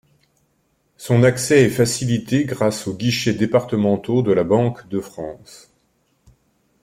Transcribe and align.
Son 0.97 1.21
accès 1.21 1.61
est 1.61 1.69
facilité 1.69 2.45
grâce 2.45 2.87
aux 2.87 2.95
guichets 2.95 3.35
départementaux 3.35 4.23
de 4.23 4.31
la 4.31 4.43
Banque 4.43 4.89
de 4.89 4.99
France. 4.99 5.71